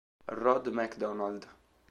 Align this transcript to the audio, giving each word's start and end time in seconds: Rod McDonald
Rod 0.41 0.65
McDonald 0.73 1.45